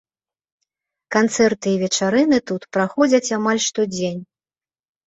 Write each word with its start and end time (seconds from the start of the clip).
Канцэрты 1.17 1.67
і 1.75 1.79
вечарыны 1.83 2.37
тут 2.53 2.61
праходзяць 2.79 3.25
амаль 3.39 3.65
штодзень. 3.69 4.21